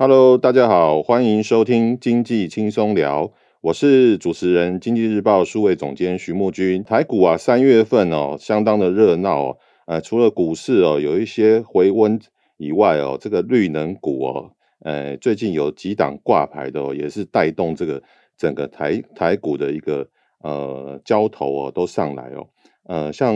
[0.00, 6.84] Hello，大家好，欢迎收听经济轻松聊，我是主持人经济日报数位总监徐木君。
[6.84, 9.58] 台股啊，三月份哦，相当的热闹哦。
[9.86, 12.16] 呃，除了股市哦有一些回温
[12.58, 14.52] 以外哦，这个绿能股哦，
[14.84, 18.00] 呃，最近有几档挂牌的哦，也是带动这个
[18.36, 20.08] 整个台台股的一个
[20.44, 22.46] 呃交投哦都上来哦。
[22.84, 23.34] 呃，像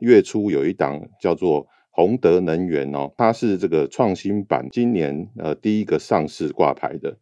[0.00, 1.66] 月初有一档叫做。
[1.94, 7.18] 宏德能源哦，它是这个创新板今年呃第一个上市挂牌的。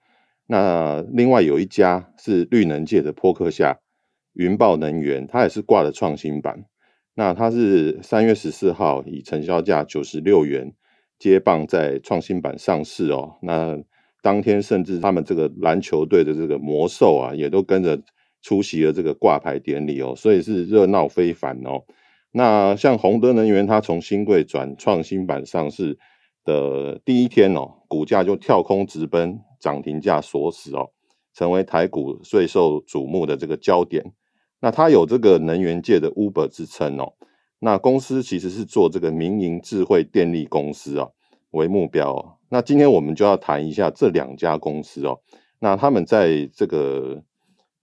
[0.47, 3.77] 那另外有一家是绿能界的波克夏
[4.33, 6.65] 云豹能源，它也是挂了创新板。
[7.15, 10.73] 那它是三月十四号以成交价九十六元
[11.19, 13.37] 接棒在创新板上市哦。
[13.43, 13.77] 那
[14.23, 18.01] 当天甚至他们这个篮球队的这个魔兽啊，也都跟着
[18.41, 21.83] 出席了这个挂牌典礼哦，所以是热闹非凡哦。
[22.33, 25.99] 那像宏德能源，它从新贵转创新板上市
[26.45, 30.91] 的第一天哦，股价就跳空直奔涨停价锁死哦，
[31.35, 34.13] 成为台股最受瞩目的这个焦点。
[34.61, 37.15] 那它有这个能源界的 Uber 之称哦。
[37.59, 41.09] 那公司其实是做这个民营智慧电力公司啊
[41.51, 42.37] 为目标哦。
[42.49, 45.21] 那今天我们就要谈一下这两家公司哦。
[45.59, 47.23] 那他们在这个。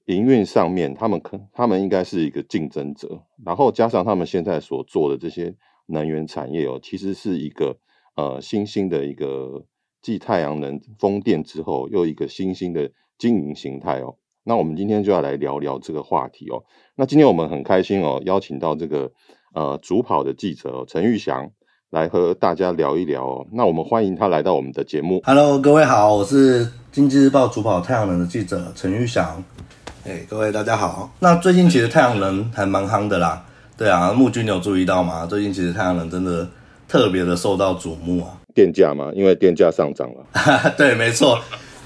[0.08, 5.54] 营运上面，他们可他们应该是一个竞争者，然后加上他们现在所做的这些
[5.88, 7.78] 能源产业哦，其实是一个
[8.16, 9.66] 呃新兴的一个
[10.02, 14.16] 继太阳能、风电之后又一个新兴的经营形态哦。
[14.46, 16.64] 那我们今天就要来聊聊这个话题哦。
[16.96, 19.12] 那今天我们很开心哦，邀请到这个
[19.54, 21.52] 呃主跑的记者陈玉祥
[21.90, 23.48] 来和大家聊一聊哦。
[23.52, 25.20] 那我们欢迎他来到我们的节目。
[25.26, 29.44] Hello，各位好，我是经济日报主跑太阳能的记者陈玉祥。
[30.10, 31.12] 哎各位大家好。
[31.20, 33.44] 那最近其实太阳能还蛮夯的啦，
[33.76, 35.26] 对啊，木君你有注意到吗？
[35.26, 36.48] 最近其实太阳能真的
[36.88, 38.32] 特别的受到瞩目啊。
[38.56, 40.74] 电价嘛，因为电价上涨了。
[40.78, 41.38] 对，没错，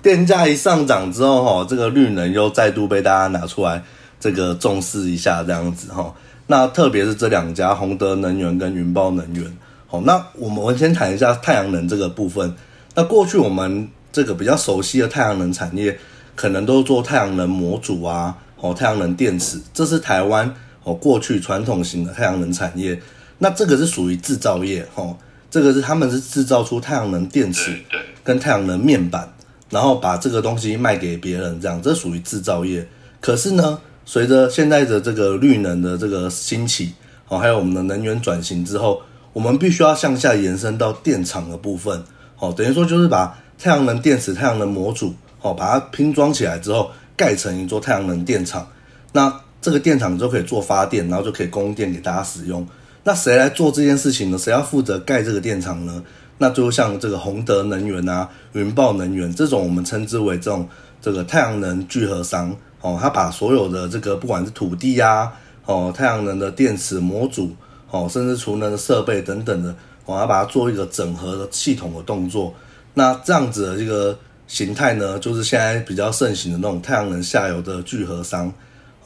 [0.04, 3.82] 电价一上涨之后，哈，这个绿能又再度被大家拿出来
[4.20, 6.14] 这个重视一下，这样子哈。
[6.46, 9.52] 那特别是这两家宏德能源跟云豹能源，
[9.88, 12.54] 好，那我们先谈一下太阳能这个部分。
[12.94, 15.98] 那过去我们这个比较熟悉的太阳能产业。
[16.42, 20.52] 可能都做太阳能模组啊，哦，太阳能电池，这是台湾
[20.84, 23.00] 哦过去传统型的太阳能产业。
[23.38, 25.16] 那这个是属于制造业，哦，
[25.52, 27.80] 这个是他们是制造出太阳能电池
[28.24, 29.32] 跟太阳能面板，
[29.70, 32.88] 然后把这个东西卖给别人，这样这属于制造业。
[33.20, 36.94] 可是呢，随着现在的这个绿能的这个兴起，
[37.28, 42.04] 哦，还有我们的能源转型之后，我们必须要向下延伸到电厂的部分，
[42.40, 45.14] 哦，等于说就是把太阳能电池、太阳能模组。
[45.42, 48.68] 哦，把它拼装起来之后，盖成一座太阳能电厂。
[49.12, 52.66] 那这个电厂就可以做发电，然后就可以供电给大家使用。
[53.04, 54.38] 那谁来做这件事情呢？
[54.38, 56.04] 谁要负责盖这个电厂呢？
[56.38, 60.68] 那就像这个宏德能源啊、云豹能源这种，我们称之为这种
[61.02, 62.56] 这个太阳能聚合商。
[62.82, 65.32] 哦，他把所有的这个不管是土地啊、
[65.66, 67.56] 哦太阳能的电池模组、
[67.90, 69.76] 哦甚至储能的设备等等的，
[70.06, 72.54] 哦，要把它做一个整合的系统的动作。
[72.94, 74.18] 那这样子的这个。
[74.52, 78.54] 形态呢，就是现在比较盛行的那种太阳能下游的聚合商，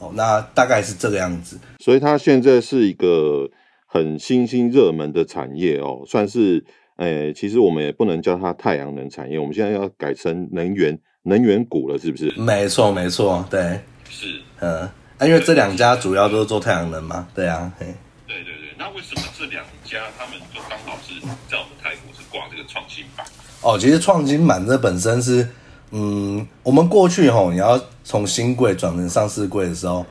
[0.00, 1.56] 哦，那大概是这个样子。
[1.78, 3.48] 所以它现在是一个
[3.86, 6.64] 很新兴热门的产业哦，算是，
[6.96, 12.28] 诶、欸，其实我们也不能叫它太阳能产业，我们现在要改成能源能源股了，是不是？
[12.36, 13.78] 没错，没错，对，
[14.10, 14.80] 是，嗯，
[15.18, 17.86] 啊，因为这两家主要都是做太阳能嘛，对啊，嘿，
[18.26, 23.24] 对对对，那为什么这两家他们就刚好是在我们泰国是挂这个创新板？
[23.66, 25.44] 哦，其实创新板这本身是，
[25.90, 30.06] 嗯，我们过去吼，你要从新贵转成上市贵的时候，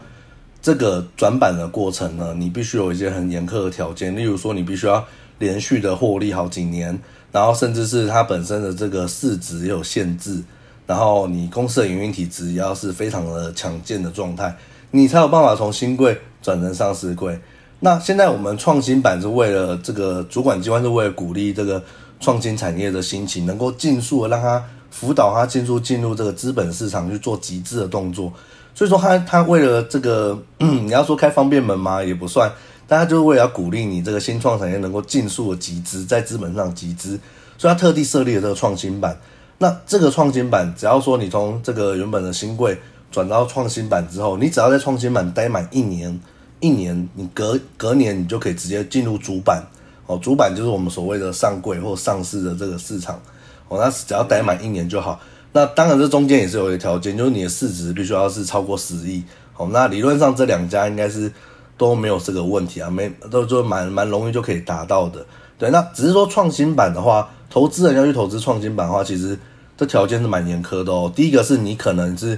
[0.61, 5.01] 这个转板的过程呢，你必须有一些很严苛的条件，例如说你必须要
[5.39, 6.99] 连续的获利好几年，
[7.31, 10.43] 然后甚至是它本身的这个市值也有限制，
[10.85, 14.53] 然后你公司的营运体质也要是非常的强健的状态，
[14.91, 17.39] 你才有办法从新贵转成上市贵。
[17.79, 21.81] 那现在我们创新板是为了这个主管机关是为了鼓励这个。
[22.25, 28.33] 创新产业的兴起，能够尽速的让它辅导它进入进入这个资本市场去做集资的动作，
[28.73, 32.03] 所以说他他为了这个， 你要说开方便门吗？
[32.03, 32.51] 也不算，
[32.87, 37.19] 但他就是为了要鼓励你这个新创产业能够尽速的集资，在资本上集资，
[37.59, 39.15] 所以他特地设立了这个创新板。
[39.59, 42.77] 那这个创新板，只要说你从这个原本的新贵
[43.11, 46.19] 转到创新板之后，你只要在创新板待满一年，
[46.59, 49.63] 一年你隔隔年你就可以直接进入主板
[50.07, 53.19] 哦，主板就是我们所谓的上柜或上市的这个市场
[53.67, 55.19] 哦，那只要待满一年就好。
[55.51, 59.23] 那当然这中间也是有一个条件，就是你的市值必须要是超过十亿
[59.57, 59.69] 哦。
[59.71, 61.31] 那理论上这两家应该是
[61.77, 65.25] 都没有这个问题啊，没都就蛮蛮容易就可以达到的。
[65.57, 67.29] 对，那只是说创新板的话。
[67.47, 69.39] 投资人要去投资创新板的话，其实
[69.77, 71.09] 这条件是蛮严苛的哦。
[71.15, 72.37] 第一个是你可能是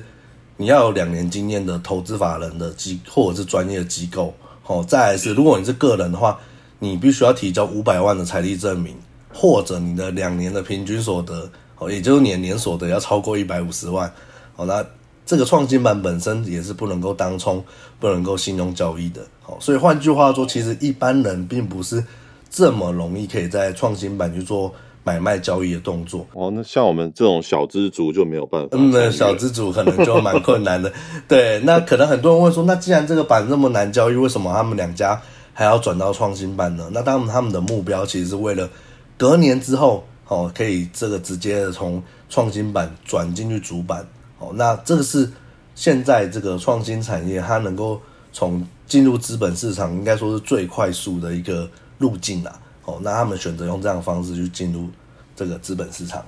[0.58, 4.31] 你要有两年经验的投资法人的机或者是专业机构，
[4.68, 6.38] 哦，再来是如果你是个人的话，
[6.80, 8.96] 你必须要提交五百万的财力证明，
[9.34, 14.12] 或者你的两年的平均所得，哦，也就是年年所得要超过一百五十万，
[14.56, 14.86] 哦，那
[15.26, 17.64] 这个创新板本身也是不能够当冲，
[18.00, 22.04] 不能够信用交易的，好，所以换句话说，其实一般人并不是
[22.50, 24.74] 这么容易可以在创新板去做。
[25.04, 28.72] 买卖交易的动作哦，那像我们这种小资族就没有办法。
[28.74, 30.92] 嗯，那小资族可能就蛮困难的。
[31.30, 35.18] 对，那可能很多人会说，那既然这个板那么难交易，为什么他们两家
[35.57, 36.88] 还要转到创新板呢？
[36.94, 38.69] 那当然，他们的目标其实是为了
[39.18, 42.00] 隔年之后哦，可以这个直接的从
[42.30, 44.06] 创新板转进去主板
[44.38, 44.51] 哦。
[44.54, 45.27] 那这个是
[45.74, 48.00] 现在这个创新产业它能够
[48.31, 51.68] 从进入资本市场，应该说是最快速的一个
[51.98, 52.59] 路径啦。
[52.86, 54.88] 哦，那他们选择用这样的方式去进入
[55.36, 56.24] 这个资本市场，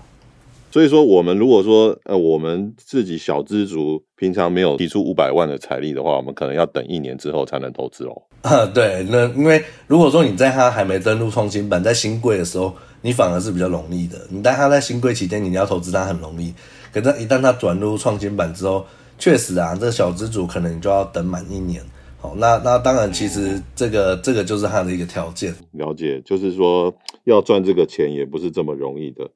[0.72, 8.22] 所以说我们如果说呃我们自己小资族平常没有提出五百万的财力的话，我们可能要等一年之后才能投资哦。
[8.42, 14.18] 啊， 对，那因为如果说你在他还没登录创新板，在新贵的时候，你反而是比较容易的。
[14.30, 16.54] 你但他在新贵期间，你要投资他很容易，
[16.94, 18.86] 可是一旦他转入创新板之后，
[19.18, 21.82] 确实啊，这个小资族可能你就要等满一年。
[22.22, 25.56] 好，那那当然，其实这个这个就是他的一个条件。
[25.72, 26.94] 了解，就是说
[27.24, 29.30] 要赚这个钱也不是这么容易的。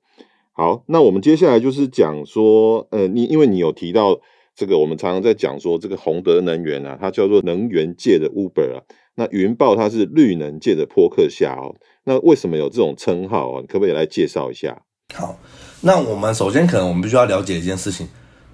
[0.55, 4.19] 好，那我们接下来就是讲说，呃，你因为你有提到
[4.55, 8.83] 这个，我们常常在讲说这个宏德能源啊，它叫做能源界的 Uber 啊。
[9.15, 11.73] 那云豹它是绿能界的波克夏哦。
[12.03, 13.61] 那为什么有这种称号啊？
[13.61, 14.79] 你可不可以来介绍一下？
[15.15, 15.37] 好，
[15.81, 18.07] 那我们首先可能我们必须要了解一件事情，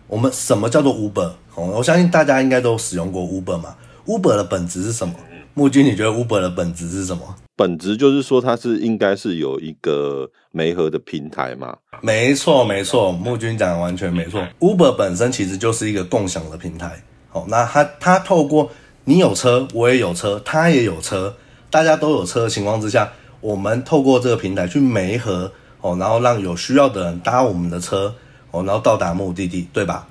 [0.07, 1.31] 我们什么叫做 Uber？
[1.56, 3.75] 哦，我相信大家应该都使用过 Uber 嘛。
[4.06, 5.13] Uber 的本质是什么？
[5.54, 7.36] 木君，你觉得 Uber 的本质是什么？
[7.60, 11.76] 本质就是说，它是应该是有一个媒合的平台嘛？
[12.00, 14.42] 没错，没错，木军讲的完全没错。
[14.62, 17.04] Uber 本身其实就是一个共享的平台。
[17.28, 18.72] 好，那它它透过
[19.04, 21.36] 你有车，我也有车，他也有车，
[21.70, 23.12] 大家都有车的情况之下，
[23.42, 25.52] 我们透过这个平台去媒合
[25.82, 28.16] 哦，然后让有需要的人搭我们的车
[28.52, 30.08] 哦，然后到达目的地，对吧？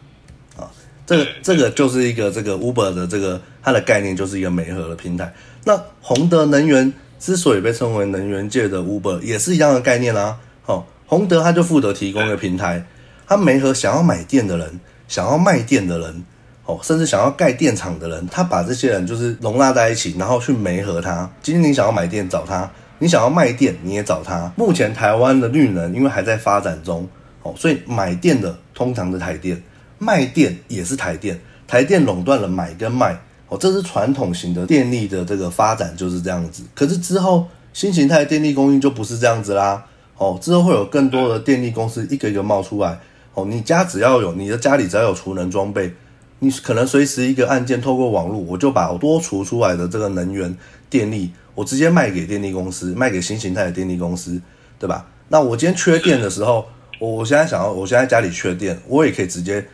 [0.59, 0.69] 啊
[1.06, 5.33] 这个这个就是一个这个 Uber 的这个它的概念就是一个媒合的平台。
[5.65, 10.37] 那宏德能源之所以被称为能源界的 Uber，也是一样的概念啊。
[10.67, 12.85] 哦，宏德他就负责提供一个平台，
[13.26, 16.25] 他没和想要买电的人，想要卖电的人，
[16.65, 21.31] 哦，甚至想要盖电厂的人，他把这些人就是容纳在一起，然后去媒合他。
[21.43, 24.53] 今天你想要买电找他，你想要卖电你也找他。
[24.56, 27.09] 目前台湾的绿能因为还在发展中，
[27.43, 29.62] 哦，所以买电的通常是台电。
[30.00, 33.19] 卖电也是台电，台电垄断了买跟卖，
[33.49, 36.62] 哦，这是传统型的电力的这个发展就是这样子。
[36.75, 39.85] 可是之后新形态电力供应就不是这样子啦，
[40.17, 42.99] 哦，之后会有更多的电力公司一个一个冒出来，
[43.35, 45.93] 哦，你家只要有你的家里只要有储能装备，
[46.40, 50.55] 你可能随时一个按键透过网络，我就把我多储出来的这个能源
[50.90, 54.40] 电力，我直接卖给电力公司，卖给新形态的电力公司，
[54.78, 55.07] 对吧？
[55.28, 56.67] 那我今天缺电的时候，
[56.99, 59.67] 我我现在想要，我现在家里缺电，我也可以直接。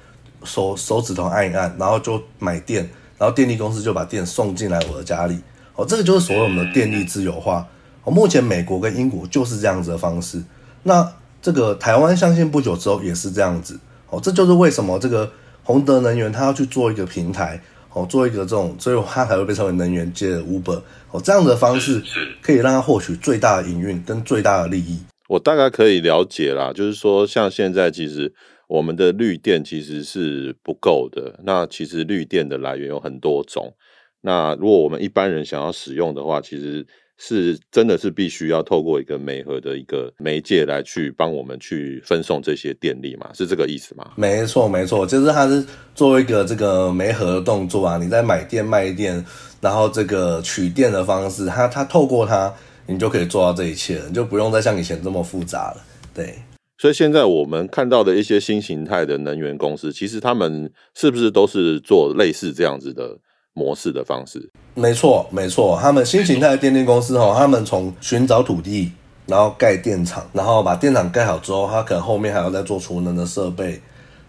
[0.46, 2.86] 手手指头按一按，然后就买电，
[3.18, 5.38] 然后电力公司就把电送进来我的家里。
[5.76, 7.66] 哦，这个就是所谓我们的电力自由化。
[8.04, 10.42] 哦，目前美国跟英国就是这样子的方式。
[10.82, 13.78] 那这个台湾相信不久之后也是这样子。
[14.10, 15.30] 哦，这就是为什么这个
[15.62, 17.60] 宏德能源它要去做一个平台，
[17.92, 20.82] 哦，做一个这种，所以它才会被称为能源界的 Uber。
[21.10, 22.02] 哦，这样的方式
[22.40, 25.00] 可以让它获取最大的营运跟最大的利益。
[25.28, 28.32] 我大概可以了解啦，就是说像现在其实。
[28.74, 31.38] 我们的绿电其实是不够的。
[31.44, 33.72] 那其实绿电的来源有很多种。
[34.20, 36.84] 那如果我们一般人想要使用的话，其实
[37.16, 43.30] 是真的是必须要透过一个媒合的一个媒介来去帮我们去分送这些电力嘛？
[43.32, 44.10] 是这个意思吗？
[44.16, 45.64] 没错，没错，就是它是
[45.94, 47.96] 做一个这个媒合的动作啊。
[47.96, 49.24] 你在买电卖电，
[49.60, 52.52] 然后这个取电的方式，它它透过它，
[52.88, 55.84] 你就可以做到这一切了，你就不用再像以前这么复杂了。
[56.12, 56.34] 对。
[56.76, 63.16] 所以现在我们看到的一些新形态的能源公司，其实他们是不是都是做类似这样子的
[63.52, 64.50] 模式的方式？
[64.74, 68.90] 没错，没错，他们新形态的电力公司哈，他们从寻找土地，
[69.26, 73.80] 然后盖电厂，然后把电厂盖好之后，他可能后面还要再做储能的设备，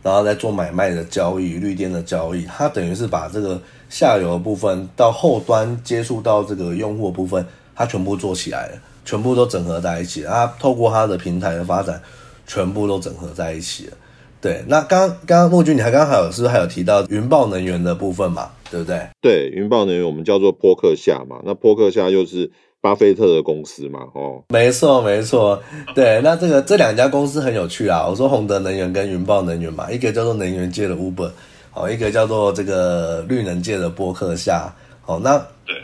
[0.04, 3.60] 然后再做买卖的交易、绿电的交易，他等于是把这个
[3.90, 7.44] 下游的部分到后端接触到这个用户的部分，
[7.75, 12.00] 他全部做起来了，全部都整合在一起，他透过他的平台的发展。
[12.48, 13.94] 全部都整合在一起了，
[14.40, 14.64] 对。
[14.68, 18.52] 那刚刚刚木君，你还刚刚还有是不是还有提到云豹能源的部分嘛？
[18.70, 19.08] 对不对？
[19.22, 21.38] 对，云豹能源我们叫做波克夏嘛。
[21.44, 24.02] 那波克夏又是巴菲特的公司嘛？
[24.14, 25.60] 哦，没错没错。
[25.96, 28.06] 对，那这个这两家公司很有趣啊。
[28.08, 31.32] 我说宏德能源跟云豹能源嘛，一个叫做能源界的 Uber，
[31.74, 34.72] 哦，一个叫做这个绿能界的波克夏。
[35.08, 35.75] 哦，那对，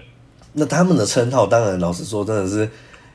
[0.53, 2.69] 那他们的称号，当然老实说，真的是。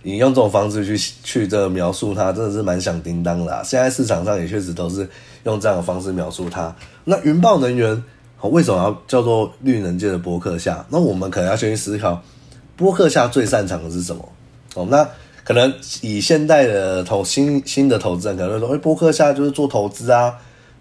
[0.06, 3.60] 你用这种方式去去这个描述它，真的是蛮响叮当的。
[3.64, 5.08] 现在市场上也确实都是
[5.42, 6.72] 用这样的方式描述它。
[7.02, 8.00] 那云豹能源
[8.42, 10.86] 为什么要叫做绿能界的波克夏？
[10.90, 12.22] 那我们可能要先去思考，
[12.76, 14.28] 波克夏最擅长的是什么？
[14.76, 15.04] 哦，那
[15.42, 20.32] 可能以现代的投新新的投资人可能会说，哎，波克夏就是做投资啊，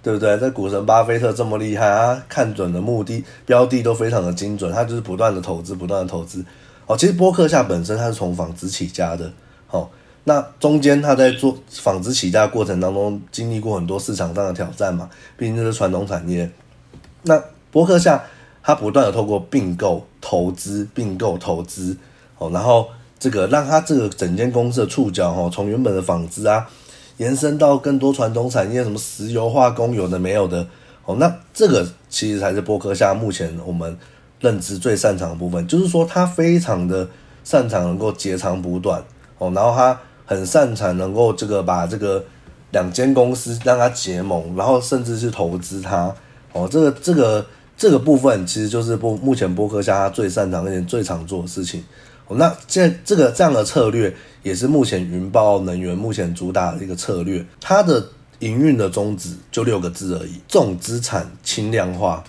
[0.04, 0.38] 对不对？
[0.38, 6.46] 在股神巴菲特这么厉害啊，看准的目的标的都非常的精准，他就是不断的投资，不断的投资。
[6.88, 9.32] 哦，其实波克夏本身它是从纺织起家的，
[9.72, 9.90] 哦，
[10.26, 16.48] 那中间他在做纺织起家的过程当中，经历过很多市场上的挑战嘛，毕竟这是传统产业。
[17.24, 18.24] 那波克夏
[18.62, 21.98] 它不断的透过并购、投资、并购、投资，
[22.38, 22.88] 哦，然后
[23.18, 26.70] 这个让它这个整间公司的触角，哦，从原本的纺织啊，
[27.18, 30.68] 延伸到更多传统产业，什么石油化工有的没有的，
[31.06, 33.98] 哦，那这个其实才是波克夏目前我们。
[34.46, 37.08] 认知最擅长的部分，就是说他非常的
[37.44, 39.04] 擅长能够截长补短
[39.40, 42.24] 哦，然后他很擅长能够这个把这个
[42.70, 46.14] 两间公司让它结盟，然后甚至是投资它
[46.54, 51.84] 哦，这个这个这个部分其实就是波目前波克夏他最擅长而且最常做的事情
[52.28, 52.38] 哦。
[52.38, 58.06] 那现在这个这样的策略也是目前云豹能源目前主打的一个策略，它的
[58.40, 62.24] 营运的宗旨就六个字而已：重资产轻量化。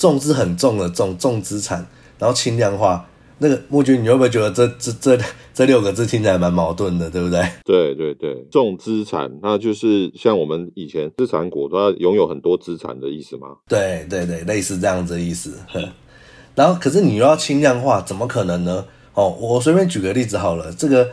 [0.00, 1.86] 重资很重的重重资产，
[2.18, 3.06] 然后轻量化。
[3.42, 5.18] 那个木君，你会不会觉得这这这
[5.52, 7.42] 这六个字听起来蛮矛盾的，对不对？
[7.64, 13.48] 对对对，重资产，那就是像我们以前资产股都要拥有很多资产的意思吗？
[13.68, 15.52] 对对对，类似这样子的意思。
[16.54, 18.84] 然后，可是你又要轻量化，怎么可能呢？
[19.12, 21.08] 哦，我随便举个例子好了，这个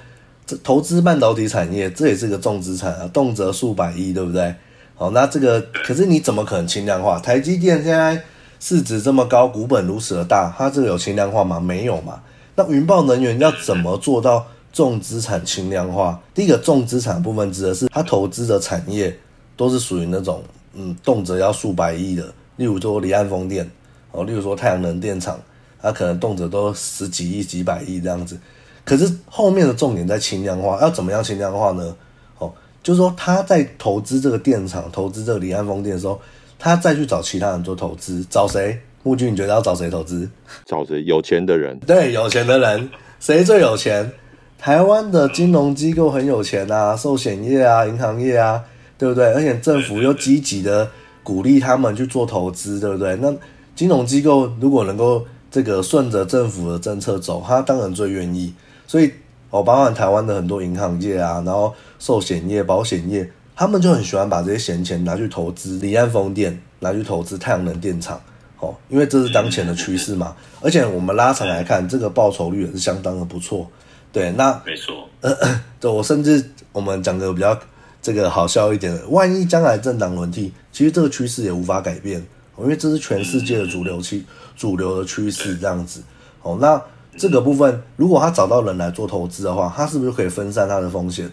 [0.46, 4.56] 这投资半导体产业，这也是个重资产啊，动辄数百亿，对不对？
[4.98, 7.20] 哦，那这个可是你怎么可能轻量化？
[7.20, 8.22] 台积电现在。
[8.59, 11.59] 市值这么高，股本如此的大，它这个有轻量化吗？
[11.59, 12.19] 没有嘛。
[12.55, 16.19] 那云豹能源要怎么做到重资产轻量化？
[16.33, 19.15] 第一个重资产部分指的是它投资的产业
[19.55, 23.69] 都是属于那种嗯，动辄要数百亿的，例如说离岸风电
[24.11, 25.39] 哦，例如说太阳能电厂，
[25.79, 28.35] 它可能动辄都十几亿、几百亿这样子。
[28.83, 31.95] 可是后面的重点在轻量化，要怎么样轻量化呢？
[32.39, 36.19] 哦，就是说他在投资这个电厂、投资这个离岸风电的时候。
[36.59, 38.79] 他再去找其他人做投资，找谁？
[39.03, 40.29] 木君，你觉得要找谁投资？
[40.65, 41.03] 找谁？
[41.03, 41.79] 有钱的人。
[41.79, 44.11] 对，有钱的人，谁最有钱？
[44.57, 48.61] 台湾的金融机构很有钱啊，寿险业啊，银行业啊，
[48.97, 49.25] 对不对？
[49.33, 50.89] 而且政府又积极的
[51.23, 53.15] 鼓励他们去做投资，对不对？
[53.17, 53.33] 那
[53.75, 58.53] 金融机构如果能够这个顺着政府的政策走，他当然最愿意。
[58.87, 59.11] 所以，
[59.51, 63.29] 哦，包含台湾的很多银行业啊，然后寿险业、保险业。
[63.57, 68.21] 他们就很喜欢把这些闲钱拿去投资离岸风电，拿去投资太阳能电厂，
[68.59, 70.35] 哦，因为这是当前的趋势嘛。
[70.61, 73.67] 而且我们拉长来看，这个报酬率也是相当的不错。
[74.13, 75.09] 对，那没错。
[75.21, 75.35] 呃，
[75.81, 77.59] 对，我甚至我们讲个比较
[77.99, 82.23] 这个好笑一点的，万一将来政党轮替，其实这个趋势也无法改变，
[82.59, 84.23] 因为这是全世界的主流趋
[84.55, 86.03] 主流的趋势这样子。
[86.43, 86.79] 哦，那
[87.17, 91.27] 这个部分如果他找到人来做投资的话，他是不是可以分散他的风险？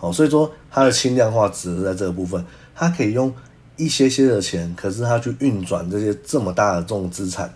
[0.00, 3.32] 哦，所以说它的轻量化只是在这个部分，它可以用
[3.76, 7.52] 一些些的钱，可是它去运转这些这么大的这种资产，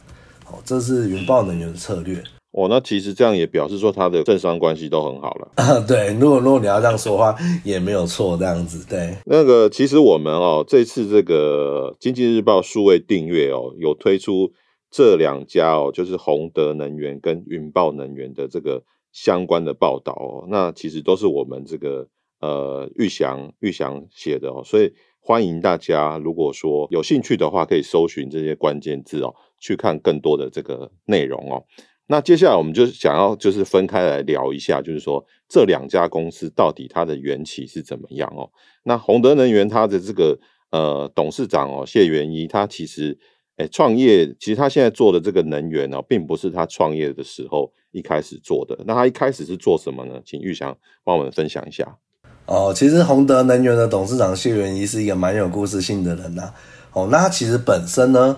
[0.50, 2.22] 哦，这是云豹能源的策略。
[2.50, 5.48] 哦，那其实这样也表示说它的政商关系都很好了。
[5.54, 7.34] 啊， 对，如果如果你要这样说的话，
[7.64, 8.84] 也没有错，这样子。
[8.88, 14.52] 对，那个其实我们哦，这次这个经济日报数位订阅哦，有推出
[14.90, 18.82] 这两家哦，就是宏德能源跟云豹能源的这个
[19.12, 22.08] 相关的报道哦，那其实都是我们这个。
[22.42, 31.64] 呃，玉祥玉祥写的哦，所以欢迎大家，如果说有兴趣的话，可以搜寻这些关键字哦，去看更多的这个内容哦。
[32.08, 38.50] 那接下来我们就想要就是分开来聊一下，就是说这两家公司到底它的缘起是怎么样哦？
[38.82, 40.36] 那宏德能源它的这个
[40.72, 43.16] 呃董事长哦谢元一，他其实
[43.58, 48.76] 诶创业，其实他现在做的这个能源哦，并不是他创业的时候一开始做的。
[48.84, 50.20] 那他一开始是做什么呢？
[50.24, 51.98] 请玉祥帮我们分享一下。
[52.46, 56.50] 哦，其实宏德能源的董事长谢元一是一个蛮有故事性的人呐、
[56.92, 58.36] 哦，那他其实本身呢，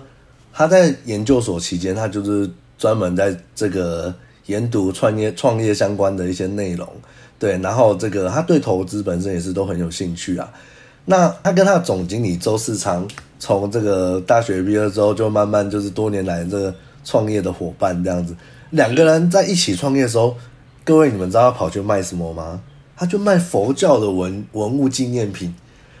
[0.53, 2.49] 他在研究所期间，他就是。
[2.77, 4.13] 专门在这个
[4.47, 6.85] 研读创业创业相关的一些内容，
[7.39, 10.51] 对，然后这个他对投资本身也是都很有兴趣啊。
[11.05, 13.07] 那他跟他的总经理周世昌，
[13.39, 18.35] 从这个大学毕业之后，就慢慢就是多年来这个创业的伙伴这样子。
[18.71, 20.35] 两个人在一起创业的时候，
[20.83, 22.61] 各位你们知道他跑去卖什么吗？
[22.95, 25.53] 他就卖佛教的文文物纪念品。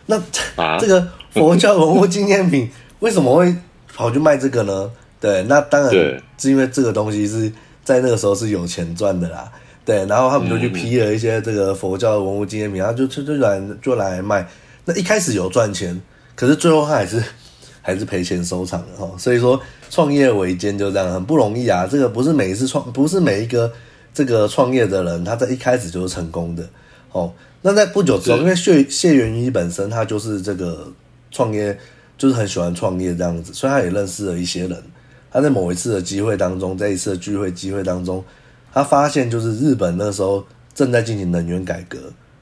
[0.05, 0.17] 那、
[0.55, 3.55] 啊、 这个佛教文物纪念品为什么会
[3.93, 4.91] 跑去卖这个呢？
[5.19, 5.91] 对，那当然
[6.37, 7.51] 是因为这个东西是
[7.83, 9.51] 在那个时候是有钱赚的啦。
[9.83, 14.47] 对，然后他们就去批了一些这个佛教的文物纪念品，然后就就就来就来卖。
[14.83, 15.99] 那一开始有赚钱，
[16.35, 17.23] 可是最后他还是
[17.81, 19.11] 还是赔钱收场的哈。
[19.17, 19.59] 所以说
[19.89, 21.87] 创业维艰就这样很不容易啊。
[21.87, 23.71] 这个不是每一次创，不是每一个
[24.13, 26.67] 这个创业的人他在一开始就是成功的
[27.15, 27.31] 哦。
[27.61, 30.91] 那在不久之后，因为谢谢元一本身他就是这个
[31.31, 31.75] 创业，
[32.17, 34.83] 就是很喜欢创业这样子，所以他也认识了一些人。
[35.31, 38.23] 他在某一次的机会当中，在一次的聚会机会当中，
[38.71, 41.97] 他发现就是日本那时候正在进行能源改革，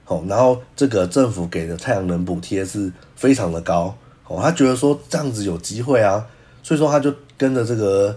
[0.05, 3.95] 哦，然后这个政府给的太阳能补贴是非常的高，
[4.27, 6.23] 哦，他觉得说这样子有机会啊，
[6.61, 8.15] 所以说他就跟着这个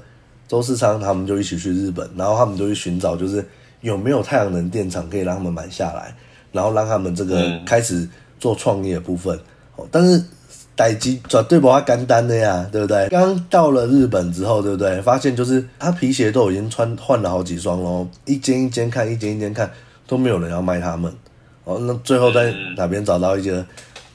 [0.48, 3.42] 周世昌他们就一起去日本，然后他们就去寻找就是
[3.80, 6.14] 有没有太阳能电厂可以让他们买下来，
[6.56, 8.08] 然后让他们这个开始
[8.40, 9.38] 做创业的部分，
[9.76, 10.20] 哦，但是。
[10.78, 13.08] 代机绝对不会简单的呀，对不对？
[13.08, 15.00] 刚到了日本之后，对不对？
[15.00, 19.70] 发现就是他皮鞋都已经穿换了好几双喽，一间一间看，一间一间看，
[20.06, 21.10] 都没有人要卖他们。
[21.64, 23.64] 哦，那最后在哪边找到一个？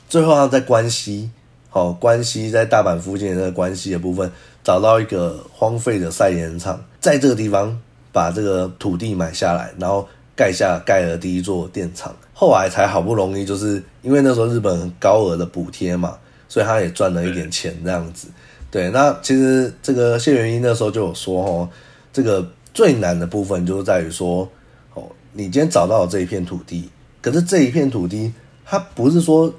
[0.07, 1.31] 最后他在关西，
[1.71, 4.31] 哦，关西在大阪附近的那个关西的部分，
[4.63, 7.75] 找到一个荒废的晒盐场，在这个地方
[8.12, 10.07] 把这个土地买下来，然后
[10.41, 12.15] 盖下盖了第一座电厂。
[12.33, 16.17] 后来才好不容易，就是因为那时候日本高额的补贴嘛。
[16.47, 18.27] 所以他也赚了一点钱，这样子，
[18.69, 18.89] 对。
[18.89, 21.69] 那其实这个谢元英那时候就有说，哦，
[22.12, 24.49] 这个最难的部分就是在于说，
[24.93, 26.89] 哦，你今天找到了这一片土地，
[27.21, 28.34] 可是这一片土地，
[28.65, 29.54] 它不是说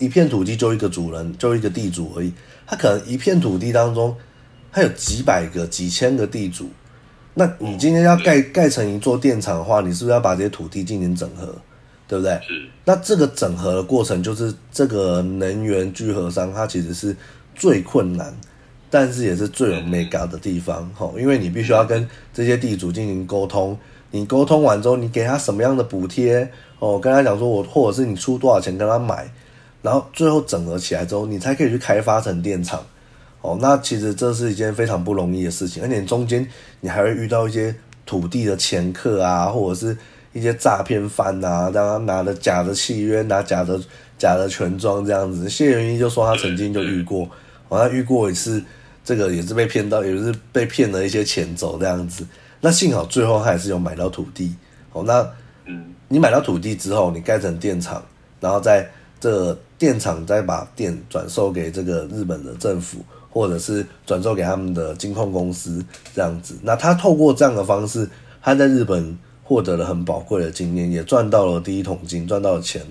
[0.00, 2.32] 一片土地就一个主人，就一个地主而已，
[2.66, 4.16] 它可能一片土地当中，
[4.72, 6.68] 它有几百个、几千个地主。
[7.38, 11.54] 那你今天要盖盖成一座电厂的话，你是不是要把这些土地进行整合？
[12.08, 12.32] 对不对？
[12.44, 12.68] 是。
[12.84, 17.14] 那这个整合的过程，就是这个能源聚合商，它其实是
[17.54, 18.34] 最困难，
[18.90, 20.90] 但是也是最有 mega 的地方。
[20.94, 23.78] 吼，因为你必须要跟这些地主进行沟通，
[24.10, 26.50] 你沟通完之后，你给他什么样的补贴？
[26.80, 29.30] 哦，跟他讲说我，或者是你出多少钱跟他买，
[29.82, 32.84] 然后最后整合起来之后，你才可以去开发成电厂。
[33.40, 36.46] 哦，那其实这是一件非常不容易的事情，而且中间
[36.80, 37.74] 你还会遇到一些
[38.04, 39.96] 土地的掮客啊，或者是。
[40.34, 43.80] 一些诈骗犯啊，让他拿着假的契约，拿假的
[44.18, 45.48] 假的权状这样子。
[45.48, 47.28] 谢元一就说他曾经就遇过，
[47.68, 48.62] 好像遇过一次，
[49.02, 52.24] 这个也是被骗到，也是被骗了一些钱走这样子。
[52.60, 54.54] 那幸好最后他还是有买到土地。
[54.92, 55.26] 哦，那
[56.08, 58.00] 你买到土地之后，你盖成电厂，
[58.38, 62.98] 然后在这电厂再把电转售给这个日本的政府，
[63.38, 66.56] 或者是转售给他们的金控公司这样子。
[66.62, 68.08] 那他透过这样的方式，
[68.42, 69.16] 他在日本。
[69.48, 72.82] 获得了很宝贵的经验，也赚到了第一桶金，赚到了钱。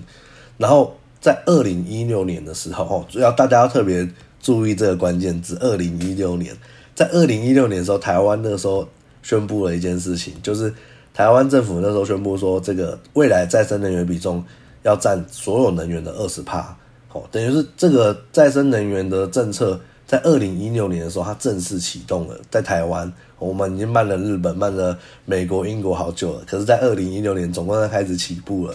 [0.56, 4.08] 然后在二零一六年的时候，哦，要大家要特别
[4.42, 6.52] 注意这个关键字：二零一六年。
[6.96, 8.88] 在二零一六年的时候，台湾那个时候
[9.22, 10.74] 宣布了一件事情，就是
[11.14, 14.42] 台湾政府那时候宣布说，这个未来再生能源比重
[14.82, 16.76] 要占所有能源的二十趴。
[17.12, 19.80] 哦，等于是这个再生能源的政策。
[20.08, 22.40] 在二零一六年的时候，它正式启动了。
[22.50, 26.42] 在台湾，我们已经慢了日本、慢了美国、英国好久了。
[26.46, 28.74] 可是，在二零一六年，总共开始起步了。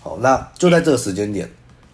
[0.00, 1.50] 好，那就在这个时间点，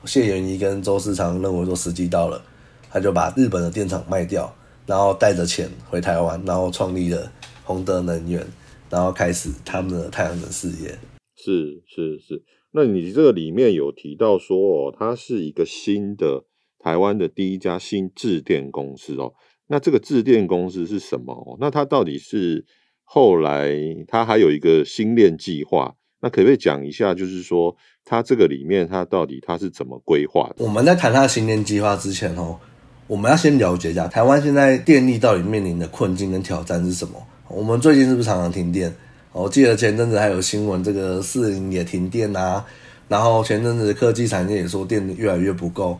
[0.06, 2.42] 谢元一跟周世昌认为说时机到了，
[2.90, 4.52] 他就把日本的电厂卖掉，
[4.86, 7.30] 然后带着钱回台湾，然后创立了
[7.62, 8.44] 宏德能源，
[8.90, 10.98] 然后开始他们的太阳能事业。
[11.36, 16.42] 是是是，那你这个里面有提到说哦，它是一个新的。
[16.82, 19.32] 台湾的第一家新制电公司哦，
[19.68, 21.56] 那这个制电公司是什么？
[21.60, 22.64] 那它到底是
[23.04, 23.70] 后来
[24.08, 27.14] 它还有一个星链计划，那可不可以讲一下？
[27.14, 30.64] 就是说它这个里面它到底它是怎么规划的？
[30.64, 32.58] 我们在谈它的星链计划之前哦，
[33.06, 37.14] 我们要先了解一下台湾现在电力到底面临的困境跟挑战是什么
[37.48, 38.94] 我们最近是不是常常停电？
[39.32, 42.64] 我记得前阵子还有新闻，这个士林也停电啊。
[43.06, 45.98] 然后前阵子科技产业也说电越来越不够。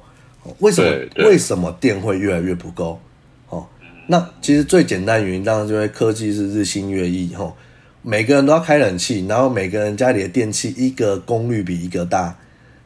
[0.59, 1.25] 为什么？
[1.25, 3.01] 为什么电会越来越不够？
[3.49, 3.67] 哦，
[4.07, 7.35] 那其实最简单原因当然就因为科技是日新月异。
[7.35, 7.57] 吼，
[8.03, 12.37] 每个人都要开冷气，然后每个人家里的电器一个功率比一个大，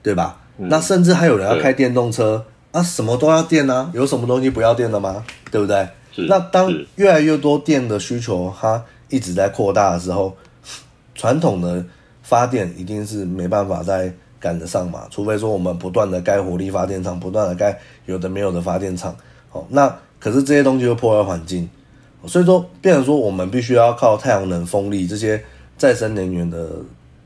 [0.02, 0.40] 对吧？
[0.58, 5.24] 嗯、那甚至还有人要开电动车啊，什么都要电啊，有什么东西不要电的吗？
[5.50, 5.88] 对不对？
[6.28, 10.36] 那当越来越多电的需求它一直在扩大的时候，
[11.14, 11.84] 传统的
[12.22, 14.12] 发电一定是没办法再
[14.44, 19.16] 赶得上嘛，除非说我们不断的盖火力发电厂，不断的盖有的没有的发电厂。
[19.52, 21.66] 哦，那可是这些东西会破坏环境，
[22.26, 25.42] 所以说变成说我们必须要靠太阳能、风力这些
[25.78, 26.68] 再生能源的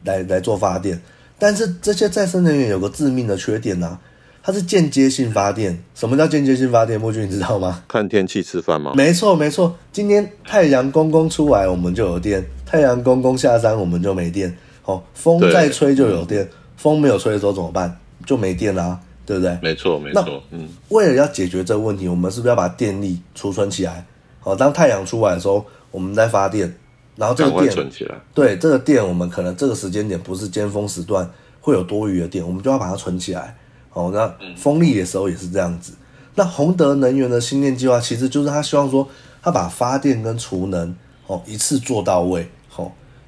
[0.04, 1.00] 来来做发电。
[1.36, 4.00] 但是这些再生能源有个致命的缺点呐、啊。
[4.40, 6.98] 它是间接性发电，什么叫间接性发电？
[6.98, 7.82] 莫君你知道吗？
[7.86, 8.92] 看天气吃饭吗？
[8.94, 14.56] 没错没错，今天太阳公公出来我们就有电，太阳公公下山我们就没电。
[14.84, 16.48] 哦，风再吹就有电，
[16.78, 17.94] 风没有吹的时候怎么办？
[18.24, 19.58] 就没电了、啊，对不对？
[19.62, 20.42] 没错没错。
[20.50, 24.04] 嗯，为了要解决这个问题，我们是不是要把电力储存起来？
[24.40, 26.74] 好，当太阳出来的时候，我们再发电，
[27.16, 28.14] 然后这个电存起来。
[28.34, 33.56] 对，这个电我们可能这个时间点不是尖峰时段会有多余的电，我们就要把它存起来。
[33.92, 35.92] 哦，那风力的时候也是这样子。
[36.34, 39.08] 那宏德能源的新电计划，其实就是他希望说，
[39.42, 40.94] 他把发电跟储能
[41.26, 42.48] 哦一次做到位。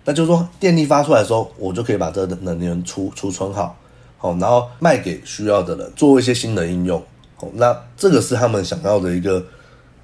[0.04, 3.76] 那就是说电力发出来的时候，我就可以把这个能源储储存好，
[4.18, 7.02] 好，然后卖给需要的人，做一些新的应用。
[7.38, 9.44] 哦，那这个是他们想要的一个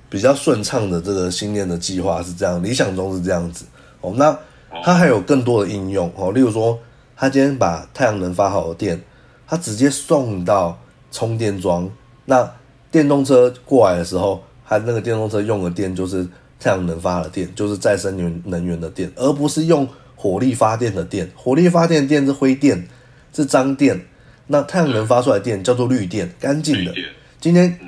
[0.09, 3.65] 比较顺畅的这个新电的计划是这样，理想中是这样子。
[4.01, 4.39] 哦，那
[4.83, 6.13] 它还有更多的应用。
[6.17, 6.79] 哦，例如说，
[7.17, 9.01] 他今天把太阳能发好的电。
[9.49, 10.77] 它直接送到
[11.13, 11.89] 充电桩，
[12.25, 12.53] 那
[12.91, 16.27] 电动车过来的时候，它那个电动车用的电就是
[16.59, 21.31] 太阳能发的电，就是再生能能源的电，而不是用火力发电的电。
[21.35, 22.87] 火力发电的电是灰电，
[23.33, 24.01] 是脏电。
[24.47, 26.95] 那太阳能发出来的电叫做绿电，干净的。
[27.40, 27.79] 今天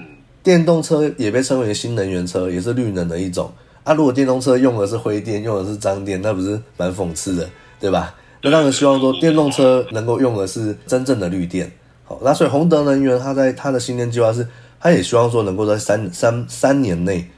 [0.43, 3.53] 电动车也被称为新能源车，也是绿能的一种。
[3.85, 7.49] 啊，如果电动车用的是灰电，用的是脏电，那不是蛮讽刺的，
[7.81, 8.15] 对吧？
[8.43, 11.69] 那当然希望说电动车能够用的是真正的绿电，
[12.05, 14.47] 好，那所以宏德能源它在它的新电计划是，
[14.79, 17.29] 它也希望说能够在三三三年内，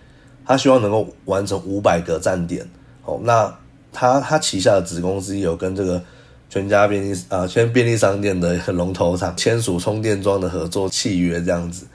[0.44, 2.68] 他希望能够完成五百个站点，
[3.03, 3.53] 好，那
[3.92, 6.03] 他他旗下的子公司有跟这个
[6.48, 11.87] 全家便利啊，全便利商店的龙头厂签署充电桩的合作契约这样子，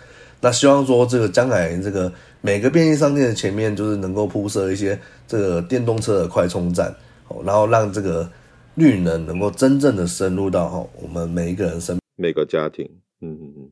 [0.42, 8.30] 那希望说这个将来这个每个便利商店的前面就是能够铺设一些这个电动车的快充站，好，然后让这个。
[8.78, 12.86] 绿能能够真正的深入到哈我们每一个人身每个家庭，
[13.22, 13.72] 嗯嗯嗯，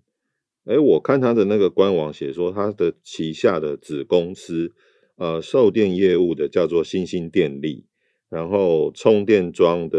[0.66, 4.72] 哎，我看他的那个官网写说，他的旗下的子公司，
[5.18, 7.86] 呃，售电业务的叫做新兴电力，
[8.30, 9.98] 然后充电桩的，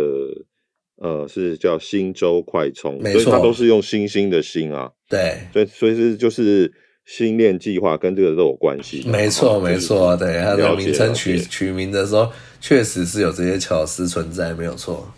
[0.96, 6.72] 呃，是叫新洲快充，所以它都是用新兴的新啊，对，所以所以是就是
[7.04, 12.30] 新链计划跟这个都有关系，没错没错，对，它的名称取取名的时候。
[12.60, 15.12] 确实是有这些巧思存在，没有错。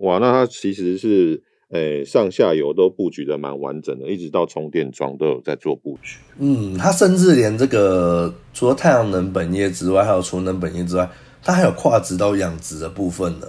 [0.00, 6.18] 哇，那它其实是诶、欸、上下游都布局的蛮完整的，一直到充电桩都有在做布局。
[6.38, 11.08] 嗯，它甚至连这个除了太阳能本业之外，还有储能本业之外，
[11.42, 13.46] 它还有跨值到养殖的部分呢。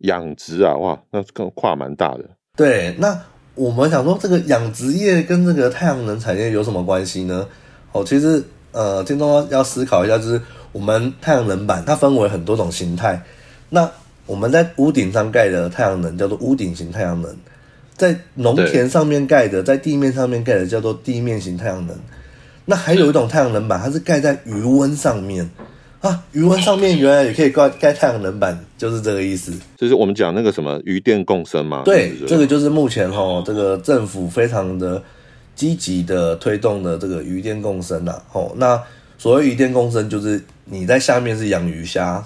[0.00, 2.24] 养殖啊，哇，那更跨蛮大的。
[2.56, 3.18] 对，那
[3.54, 7.48] 我们想说，这个养殖业跟这个太阳能产业有什么关系呢？
[7.92, 8.42] 哦，其实
[8.72, 10.40] 呃，听众要思考一下，就是。
[10.72, 13.22] 我们太阳能板它分为很多种形态，
[13.70, 13.90] 那
[14.26, 17.34] 我们在屋顶上盖的太阳能叫做屋顶型太阳能，
[17.96, 21.96] 在农田上面盖的，在地面上面盖的叫做地面型太阳能。
[22.64, 25.48] 那还有一种太阳能板，它是盖在鱼温上面
[26.00, 29.52] 啊，鱼温上面原来也可以盖盖太阳能板，就是这个意思。
[29.76, 31.82] 就是我们讲那个什么余电共生嘛？
[31.84, 35.02] 对，这个就是目前哈这个政府非常的
[35.54, 38.20] 积极的推动的这个余电共生呐。
[38.32, 38.82] 哦，那
[39.16, 40.42] 所谓余电共生就是。
[40.68, 42.20] 你在下面是养鱼虾，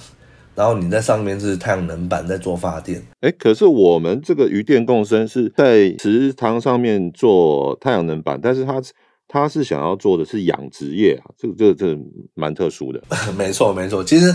[0.54, 3.02] 然后你在上面是太阳能板在做发电。
[3.20, 8.82] 哎，可是我们这个鱼电共生是在池塘上面做太阳能板，但是他
[9.28, 11.98] 他是想要做的是养殖业啊，这个这个这个
[12.34, 13.00] 蛮特殊的。
[13.38, 14.34] 没错没错，其实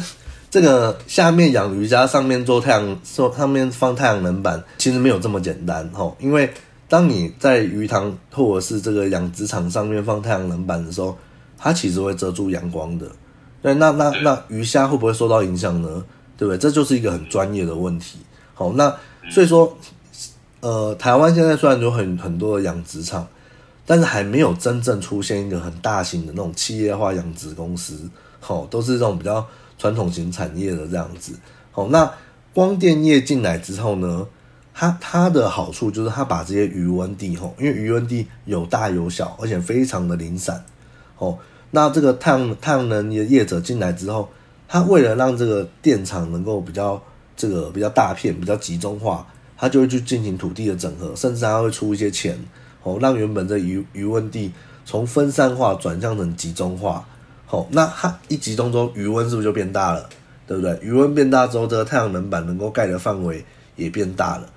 [0.50, 6.16] 这个下面养鱼加，上面做太阳，做上面放太阳能板，其实没有这么简单哦。
[6.20, 6.50] 因为
[6.88, 11.18] 当你在鱼塘或者是这个养殖场上面放太阳能板的时候，
[11.58, 13.06] 它其实会遮住阳光的。
[13.66, 16.06] 对，那那那鱼虾会不会受到影响呢？
[16.38, 16.58] 对不对？
[16.60, 18.20] 这就是一个很专业的问题。
[18.54, 18.96] 好，那
[19.32, 19.76] 所以说，
[20.60, 23.28] 呃，台湾现在虽然有很很多的养殖场，
[23.84, 28.08] 但是还没有真正出现一个很大型的那种企业化养殖公司。
[28.40, 29.44] 好，都是这种比较
[29.80, 31.34] 传统型产业的这样子。
[31.72, 32.08] 好，那
[32.54, 34.28] 光电业进来之后呢，
[34.76, 40.64] 它它的好处就是它把这些余温地吼，因为余温地有大有小，而且非常的零散。
[41.18, 41.40] 哦，
[41.76, 44.30] 那这个太阳太阳能的业者进来之后，
[44.66, 47.02] 他为了让这个电厂能够比较
[47.36, 52.40] 这个比较大片、比较集中化，他就会去进行土地的整合，甚至他会出一些钱，
[52.84, 54.54] 哦，让原本的余余温地
[54.86, 57.06] 从分散化转向成集中化。
[57.46, 60.10] 好，那它一集中之后，余温是不是就变大了？
[60.48, 60.80] 对不对？
[60.82, 63.44] 余温变大之后，这个太阳能板能够盖的范围
[63.76, 64.48] 也变大了。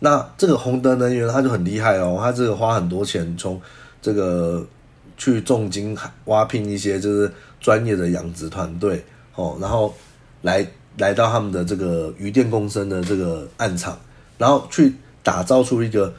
[0.00, 3.60] 那这个宏德能源它就很厉害哦，它这个花很多钱从
[4.02, 4.66] 这个
[5.16, 5.96] 去重金
[6.26, 9.94] 挖聘一些就是专业的养殖团队哦，然后
[10.42, 10.66] 来
[10.98, 13.98] 来到他们的这个鱼电共生的这个暗场，
[14.38, 16.12] 然后去打造出一个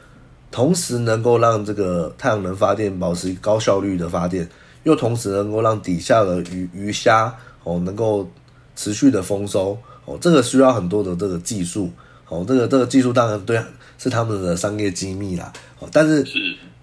[0.50, 4.48] 同时能够让这个太阳能发电保持高效率的发电。
[4.84, 8.30] 又同时能够让底下的鱼鱼虾哦能够
[8.76, 11.90] 持续的丰收哦，这个需要很多的这个技术
[12.28, 13.60] 哦，这个这个技术当然对
[13.98, 16.24] 是他们的商业机密啦哦，但是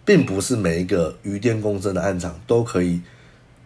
[0.06, 3.00] 并不是每一个渔电共生的暗场都可以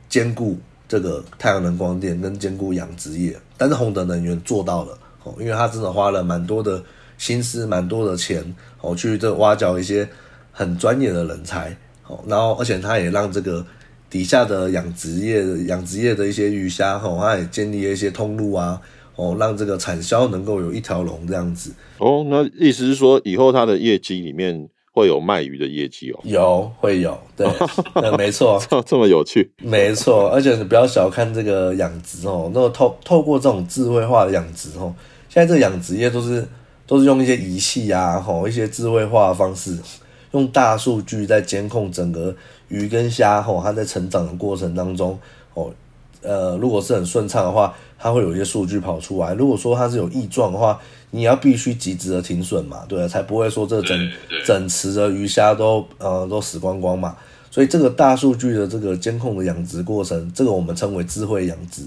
[0.09, 6.83] 兼顾这个太阳能光电跟兼顾养殖业，但是宏德能源做到了哦，因为他真的花了蛮多的
[7.17, 8.43] 心思、蛮多的钱
[8.81, 10.07] 哦，去这挖角一些
[10.51, 11.75] 很专业的人才
[12.07, 13.65] 哦，然后而且他也让这个。
[14.09, 18.81] 底下的养殖业、养殖业的一些鱼虾，吼，他也建立了一些通路啊，
[19.17, 21.73] 哦，让这个产销能够有一条龙这样子。
[21.97, 26.19] 哦，那意思是说，以后它的业绩里面会有卖鱼的业绩哦？
[26.23, 27.47] 有，会有，对，
[28.01, 30.29] 对没错，这这么有趣，没错。
[30.29, 34.93] 而且你不要小看这个养殖哦，那个透透过这种智慧化的养殖哦，
[35.29, 36.47] 现在这个养殖业都是
[36.87, 39.77] 都是用一些仪器啊，吼，一些智慧化的方式，
[40.31, 42.35] 用大数据在监控整个。
[42.69, 45.17] 鱼跟虾吼，它在成长的过程当中，
[45.53, 45.71] 哦，
[46.21, 49.33] 呃，如果是很顺畅的话，它会有一些数据跑出来。
[49.35, 50.77] 如果说它是有异状的话，
[51.11, 54.11] 你要必须及时的停损嘛，对，才不会说这整
[54.45, 57.15] 整池的鱼虾都呃都死光光嘛。
[57.49, 61.83] 所以这个大数据的这个监控的养殖过程，这个我们称为智慧养殖。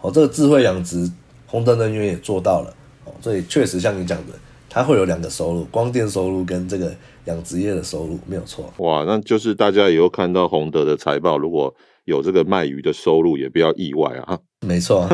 [0.00, 1.10] 哦，这个智慧养殖，
[1.46, 2.74] 宏德能源也做到了。
[3.04, 4.32] 哦，所以确实像你讲的，
[4.68, 6.92] 它会有两个收入，光电收入跟这个。
[7.26, 11.72] 养殖业的收入没有错，哇，那就是大家以后看到洪德的财报，如果
[12.04, 14.36] 有这个卖鱼的收入，也不要意外啊。
[14.66, 15.08] 没错，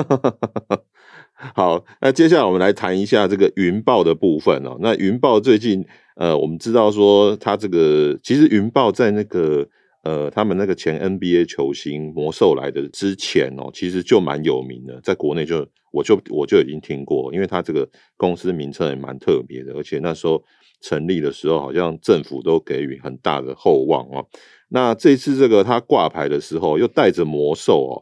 [1.54, 4.76] 好，那接下来我们来谈一下这个云豹的部分哦。
[4.80, 5.84] 那云豹最近，
[6.16, 9.66] 呃，我们知道说它这个其实云豹在那个
[10.02, 20.42] 呃他们那个前 NBA 球星魔兽来的之前哦，其实就蛮有名的，在国内就我就我就已经听过，因为它这个公司名称也蛮特别的，而且那时候。
[20.80, 24.24] 成立的时候，好像政府都给予很大的厚望哦。
[24.68, 27.94] 那这次这个他挂牌的时候，又带着魔兽哦，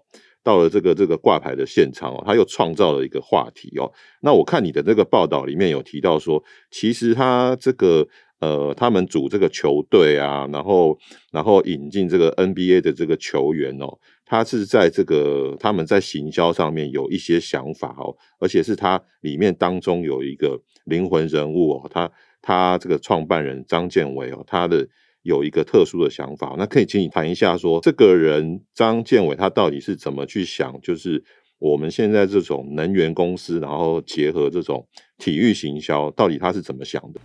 [0.47, 3.91] 到了这个这个挂牌的现场哦，他又创造了一个话题哦。
[4.21, 8.07] 那我看你的这个报道里面有提到说，其实他这个
[8.39, 10.97] 呃，他们组这个球队啊，然后
[11.33, 22.09] 然后引进这个 NBA 的这个球员哦，他是在这个他们在行销上面有一些想法哦，而且是他里面当中有一个灵魂人物哦，他。
[22.43, 24.87] 他这个创办人张建伟哦，他的
[25.27, 31.23] 有一个特殊的想法，那可以请你谈一下说，这个人张建伟他到底是怎么去想，就是
[31.59, 34.87] 我们现在这种能源公司，然后结合这种
[35.19, 37.21] 体育行销，到底他是怎么想的？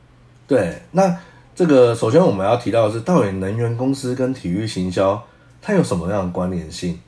[0.47, 1.15] 对，那
[1.53, 5.23] 这个首先我们要提到的是，到底能源公司跟体育行销
[5.61, 6.99] 它有什么样的关联性？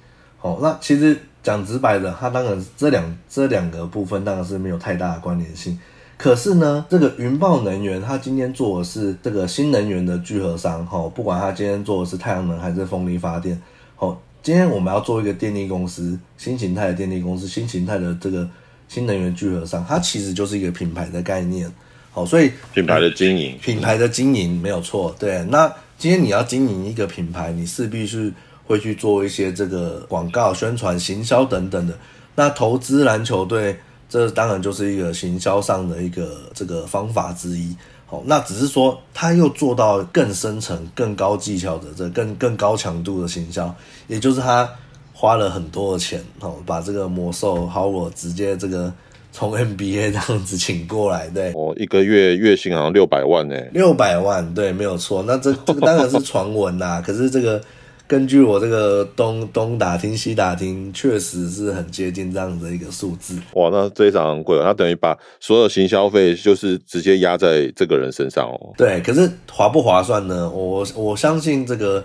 [0.42, 5.80] 哦，那其实讲直白的，它当然这两这两个部分当然是没有太大的关联性。
[6.16, 13.60] 可是呢，这个云豹能源，它今天做的是这个新能源的聚合商，哈，不管它今天做的是太阳能还是风力发电，
[13.98, 18.48] 好，今天我们要做一个电力公司，新形态的电力公司，新形态的这个
[18.88, 21.70] 新能源聚合商，它其实就是一个品牌的概念，
[22.12, 25.44] 好，所以品牌的经营，品牌的经营没有错，对。
[25.50, 28.32] 那今天你要经营一个品牌，你势必是
[28.66, 31.98] 会去做一些这个广告、宣传、行销等等的。
[32.36, 33.78] 那投资篮球队。
[34.14, 43.74] 这当然就是一个行销上的一个这个方法之一，好，那只是说他又做到更深层、更高技巧的这更更高强度的行销，
[44.06, 44.70] 也就是他
[45.14, 48.94] 花了很多的钱，哦，把这个魔兽 Howard 直接这个
[49.32, 57.60] 从 NBA 这样子请过来，对，哦，一个月月薪好像六百万呢，六百万，对，没有错，那这这个当然是传闻啦，可是这个。
[58.06, 63.40] 根据我这个东东打听西打听，确实是很接近这样的一个数字。
[63.54, 68.74] 哇，那非常贵，那等于把所有行销费就是直接压在这个人身上哦。
[68.78, 70.50] 对，可是划不划算呢？
[70.50, 72.04] 我我相信这个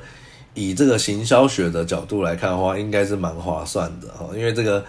[0.54, 4.82] 以这个行销学的角度来看的话，应该是蛮划算的哈，因为这个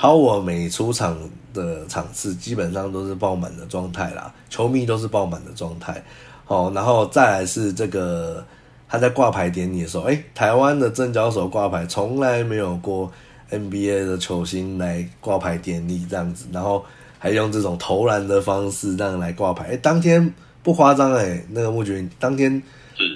[0.00, 1.18] Howard 每出场
[1.52, 6.02] 的场次基本上都是爆满的状态啦，球迷都是爆满的状态。
[6.46, 8.44] 好，然后再来是这个
[8.94, 13.10] 他在挂牌典礼的时候，哎，台湾的证交所挂牌从来没有过
[13.50, 16.84] NBA 的球星来挂牌典礼这样子，然后
[17.18, 22.62] 还用这种投篮的方式这样来挂牌，哎，当天不夸张哎，那个木君当天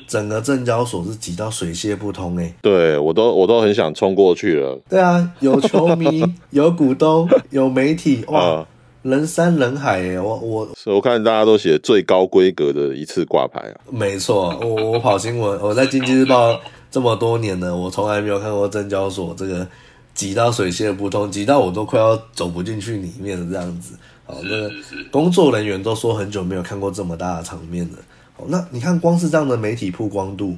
[0.09, 4.77] 整个证交所是挤到水泄不通哎，对我都我都很想冲过去了。
[4.89, 8.41] 对啊，有球迷， 有股东，有媒体，哇。
[8.41, 8.67] 呃
[9.09, 13.81] 人山人海耶，我我我看大家都写最高规格的一次挂牌啊。
[13.91, 19.67] 没错，我我跑新闻，我在经济日报这么多年了，我从来没有看过证交所这个
[20.15, 23.95] 挤到水泄不通，挤到我都快要走不进去里面的这样子。
[24.27, 24.71] 好，那个
[25.11, 27.99] 工作人员都说很久没有看过这么大的场面了。
[28.37, 30.57] 好，那你看光是这样的媒体曝光度，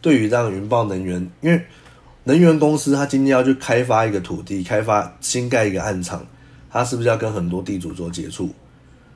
[0.00, 1.60] 对于这样云豹能源，因为
[2.24, 6.24] 能源公司它今天要去开发一个土地，开发新盖一个暗场。
[6.72, 8.48] 他是不是要跟很多地主做接触？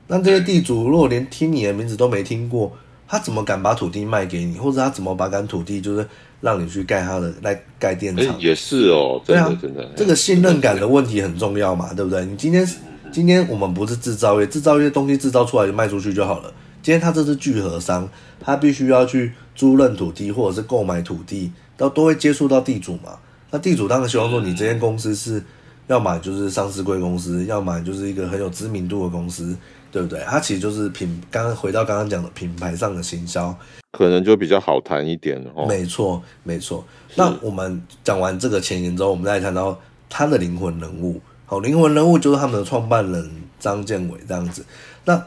[0.05, 2.71] 那这些地主如果连听你的名字都没听过，
[3.07, 4.57] 他怎么敢把土地卖给你？
[4.57, 6.07] 或者他怎么把敢土地就是
[6.39, 8.39] 让你去盖他的来盖电厂？
[8.39, 12.23] 也是哦，对啊，真的，这个信任感的问题很重要嘛，对不对？
[12.25, 12.65] 你今天
[13.11, 16.53] 今天我们不是制造业，制造业东西制造出来就卖出去就好了。
[16.81, 18.07] 今天他这是聚合商，
[18.39, 23.17] 他必须要去租赁土地或者是购买土地，都都会接触到地主嘛。
[23.51, 25.43] 那地主当然希望说你这间公司是。
[25.87, 29.55] 要么就是上市贵公司，要么就是一个很有知名度的公司，
[29.89, 30.19] 对不对？
[30.27, 33.55] 它其实就是品，刚刚回到刚刚讲的品牌上的行销，
[33.93, 35.65] 可能就比较好谈一点哦。
[35.65, 36.85] 没错，没错。
[37.15, 41.21] 那我们讲完这个前言之后，我们再谈到他的灵魂人物。
[41.45, 44.65] 好，灵魂人物就是他们的创办人张建伟这样子。
[45.05, 45.25] 那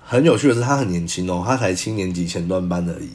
[0.00, 3.10] 很有趣的是，他很年轻哦，他才七年级前段班而已。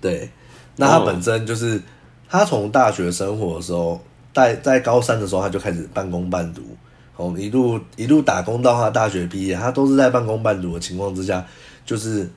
[0.00, 0.30] 对，
[0.76, 1.82] 那他本身就是、哦、
[2.28, 4.00] 他从大学生活的时候。
[4.36, 6.60] 在在高三的时候，他就开始半工半读，
[7.16, 11.42] 哦，一路一路打工到他大学毕业，他都是在半工半读的情况之下，
[11.86, 12.28] 就是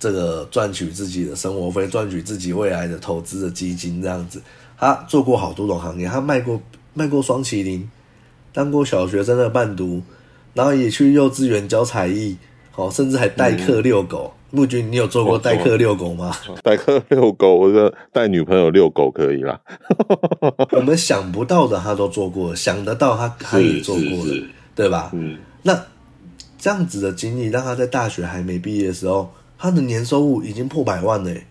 [0.00, 4.40] 这个赚取自己的生活费，赚取自己未来的投资的基金这样子。
[4.78, 6.58] 他做过好多种行业，他卖过
[6.94, 7.86] 卖过双麒麟，
[8.54, 10.02] 当过小学生的伴读，
[10.54, 12.38] 然后也去幼稚园教才艺，
[12.76, 14.32] 哦，甚至还代课遛狗。
[14.34, 16.30] 嗯木君，你有做过代客遛狗吗？
[16.62, 19.58] 代客遛狗，我说带女朋友遛狗可以啦。
[20.76, 25.10] 我们想不到的他都做过，想得到他他也做过了，对吧？
[25.14, 25.38] 嗯。
[25.62, 25.86] 那
[26.58, 31.46] 这样子的经历，让他在大学还没毕业的时候，他的年收入已经破百万嘞。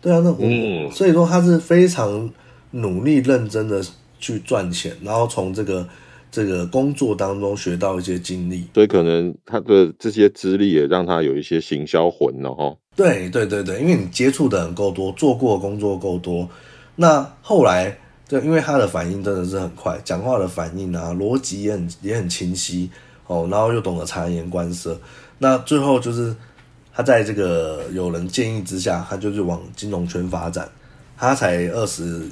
[0.00, 2.28] 对啊，那我、嗯、所以说他是非常
[2.72, 3.80] 努力认真的
[4.18, 5.88] 去赚钱，然后从这个。
[6.34, 12.76] 这个工作当中学到一些经历，所以可能他的这些资历也让他有一些行销魂了哈。
[12.96, 16.48] 对对对对，因为你接触的人够多，做过的工作够多，
[16.96, 17.96] 那后来
[18.28, 22.90] 对因为他的反应真的是很快，讲话的反应啊，逻辑也很也很清晰
[23.28, 25.00] 哦，然后又懂得察言观色，
[25.38, 26.34] 那最后就是
[26.92, 30.68] 他在这个有人建议之下，他就是往金融圈发展，
[31.16, 32.22] 他才二十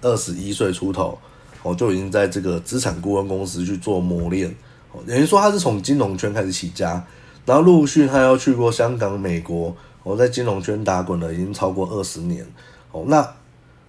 [0.00, 1.18] 二十一岁出头。
[1.62, 4.48] 哦，就已经在这个资产顾问公司去做磨练，
[4.92, 7.04] 哦，等于说他是从金融圈开始起家，
[7.44, 12.46] 然后陆续他要去过香港、美国，哦，在金融圈打滚了已经超过二十年，
[12.92, 13.34] 哦，那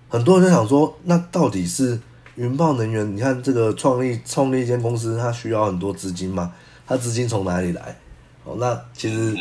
[0.09, 1.99] 很多人就想说，那到底是
[2.35, 3.15] 云豹能源？
[3.15, 6.51] 你看这个创立创立一间公司，它需要很多资金吗？
[6.87, 7.95] 它资金从哪里来？
[8.43, 9.37] 哦，那其实，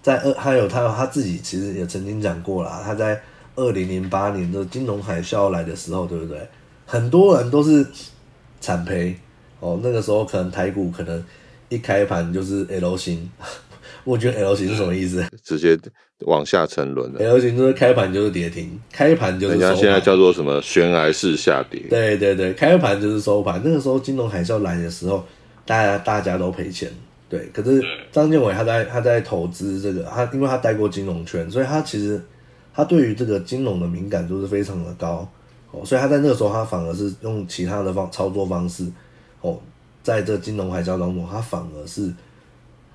[0.00, 3.20] 在二还有他他自己其实也曾经讲过啦，他在
[3.56, 6.48] 二零零八年的金融海啸来的时候，对不对？
[6.90, 7.86] 很多人都是
[8.60, 9.14] 惨赔
[9.60, 11.22] 哦，那个时候可能台股可能
[11.68, 13.30] 一开盘就是 L 型，
[14.04, 15.22] 我觉得 L 型是什么意思？
[15.44, 15.78] 直接
[16.20, 17.20] 往下沉沦了。
[17.20, 19.58] L 型就是开盘就是跌停，开盘就是。
[19.58, 21.82] 人家现在叫做什么悬崖式下跌？
[21.90, 23.60] 对对对，开盘就是收盘。
[23.62, 25.22] 那个时候金融海啸来的时候，
[25.66, 26.90] 大家大家都赔钱。
[27.28, 32.18] 对，可是张建伟他在他在投资这个，他因为他待过金融圈，所以他其实
[32.72, 35.30] 他对于这个金融的敏感度是非常的高。
[35.70, 38.90] 哦，所以他在那个时候，他反而是用其他的方操作方式，
[39.42, 39.60] 哦，
[40.02, 42.10] 在这金融海啸当中，他反而是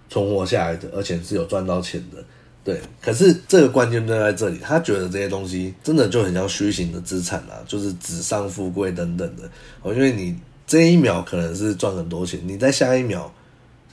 [0.10, 2.18] 存活下来的，而且是有赚到钱的。
[2.64, 9.44] 对，可是这个关键就在这里，他觉得这些东西真的就很像虚形的资产啊，就是纸上富贵等等的。
[9.84, 13.32] 哦，因为你这一秒可能是赚很多钱，你在下一秒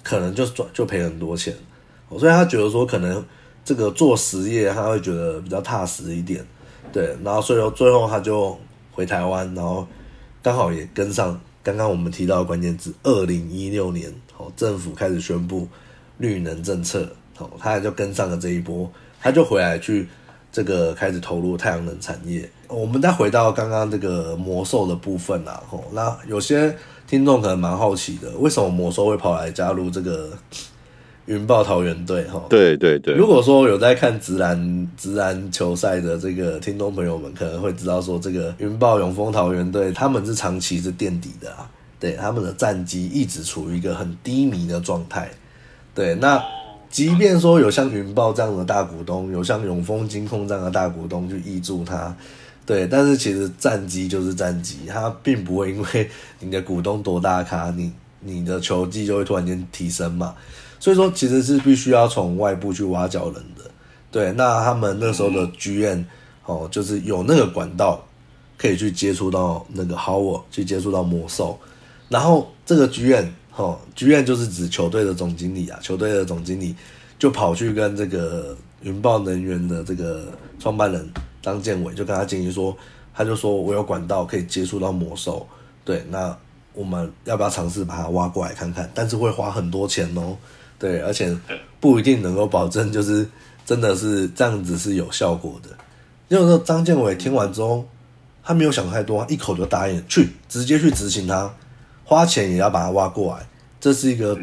[0.03, 1.55] 可能就赚就赔很多钱。
[2.09, 3.22] 哦，所以他觉得说，可能
[3.62, 6.43] 这个做实业，他会觉得比较踏实一点。
[6.91, 8.59] 对，然后所以最后他就。
[8.93, 9.86] 回台湾，然后
[10.43, 15.68] 刚好也跟上刚刚我们提到的关键字，二零一六年，哦，政府开始宣布
[16.18, 20.09] 绿能政策，哦，他也就跟上了这一波，他就回来去
[20.51, 22.51] 这个开始投入太阳能产业。
[22.68, 26.76] 我们再回到刚刚这个魔兽的部分啦，吼，那有些
[27.07, 30.30] 听众可能蛮好奇的，为什么魔兽会跑来加入这个
[31.27, 32.25] 云豹桃园队？
[32.25, 33.14] 哈，对对对。
[33.14, 45.31] 如果说有在看直篮直篮球赛的这个听众朋友们，可能会知道说，这个云豹永丰桃园队他们是长期是垫底的啊，对，他们的战绩一直处于一个很低迷的状态。
[45.95, 46.43] 对，那
[46.89, 52.16] 即便说有像云豹这样的大股东，有像永丰金控这样的大股东去挹注他。
[52.66, 56.09] 对，但是其实战绩就是战绩，它并不会因为
[56.39, 60.35] 你的股东多大咖，你你的球技就会突然间提升嘛。
[60.81, 63.70] 所以说，其实是必须要从外部去挖角人的。
[64.11, 66.05] 对，那他们那时候的剧院
[66.47, 68.05] 哦，就是有那个管道
[68.59, 71.57] 可以去接触到那个 Howard，去接触到魔兽。
[72.09, 76.74] 然后这个剧院哦，剧院就是指球队的总经理啊，球队的总经理
[77.18, 81.09] 就跑去跟这个云豹能源的这个创办人。
[81.43, 82.76] 张建伟就跟他建议说，
[83.14, 85.47] 他就说我有管道可以接触到魔兽，
[85.87, 86.37] 对，那
[86.74, 88.91] 我们要不要尝试把它挖过来看看？
[88.95, 90.37] 但是会花很多钱哦，
[90.81, 91.33] 对，而且
[91.78, 93.24] 不一定能够保证就是
[93.64, 95.68] 真的是这样子是有效果的。
[96.26, 97.87] 因为说张建伟听完之后，
[98.43, 101.55] 他没有想太多，一口就答应去，直接去执行他，
[102.05, 103.47] 花钱也要把他挖过来，
[103.78, 104.37] 这是一个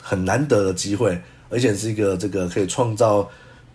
[0.00, 3.28] 很难得的机会，而且是一个这个可以创造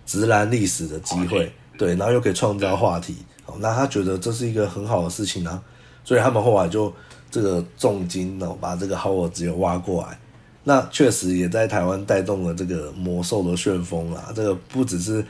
[0.06, 1.52] 直男历史的机会。
[1.76, 5.60] 对，然后又可以创造话题，好，那他觉得这是一个很好的事情啊，
[6.04, 6.94] 所以他们后来就
[7.32, 10.20] 这个重金哦，把这个 Howard 直接挖过来，
[10.64, 14.32] 那确实也在台湾带动了这个魔兽的旋风啦。
[14.36, 15.24] 这个不只是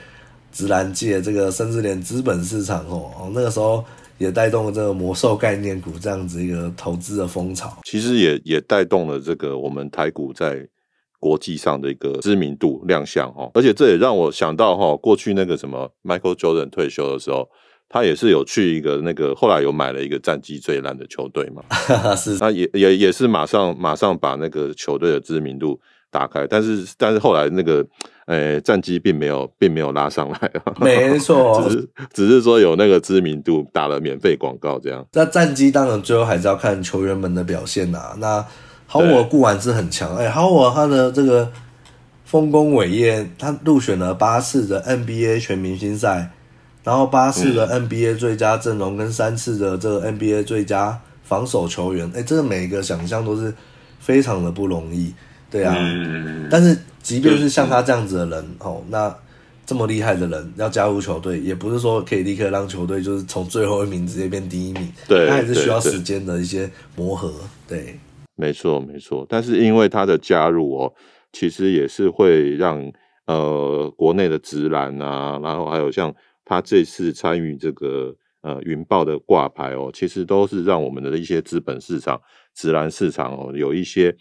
[0.51, 3.83] 直男界，这个甚至连资本市场哦，那个时候
[4.17, 7.77] 也带动了这个魔兽概念股这样子一个投资的风潮。
[7.83, 10.67] 其实也也带动了这个我们台股在。
[11.23, 17.47] 国际上的一个知名度亮相哦，而且这也让我想到哈，过去那个什么 Michael Jordan 退休的时候，
[17.93, 21.61] 他也是有去一个那个，后来有买了一个战绩最烂的球队嘛，
[22.17, 25.79] 是，他也也也是马上马上把那个球队的知名度
[26.09, 27.85] 打开，但是但是后来那个
[28.25, 38.43] 呃战绩并没有并没有拉上来啊，没错， 只是只是说有那个知名度打了免费广告这样，那战绩当然最后还是要看球员们的表现呐、啊，那。
[38.85, 41.51] 豪我固然是很强，哎，豪我他的这个
[42.25, 46.29] 丰功伟业，他入选了八次的 NBA 全明星赛，
[46.83, 53.53] 然后八次的 NBA 最佳阵容跟三次的这个 NBA 最佳防守球员，哎，这个每一个想象都是
[53.99, 55.13] 非常的不容易，
[55.49, 55.75] 对啊。
[56.51, 59.15] 但是即便是像他这样子的人，哦，那
[59.65, 67.33] 这么厉害的人要加入球队，也不是说可以立刻让球队就是从最后一名直接变第一名，对，他还是需要时间的一些磨合，
[67.67, 67.97] 对。
[68.35, 70.93] 没错，没错，但是因为他的加入哦，
[71.31, 72.91] 其实也是会让
[73.27, 76.13] 呃国内的直男啊，然后还有像
[76.53, 82.21] 他这次参与这个呃云豹的挂牌哦，其实都是让我们的一些资本市场、
[82.53, 84.15] 职篮市场哦，有一些